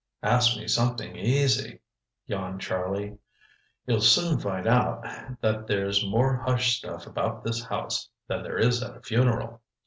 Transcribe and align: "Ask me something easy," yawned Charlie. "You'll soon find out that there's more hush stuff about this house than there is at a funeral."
"Ask 0.23 0.57
me 0.57 0.67
something 0.67 1.15
easy," 1.15 1.79
yawned 2.25 2.59
Charlie. 2.59 3.19
"You'll 3.85 4.01
soon 4.01 4.39
find 4.39 4.65
out 4.65 5.03
that 5.41 5.67
there's 5.67 6.03
more 6.03 6.37
hush 6.37 6.75
stuff 6.79 7.05
about 7.05 7.43
this 7.43 7.63
house 7.63 8.09
than 8.27 8.41
there 8.41 8.57
is 8.57 8.81
at 8.81 8.97
a 8.97 9.01
funeral." 9.01 9.61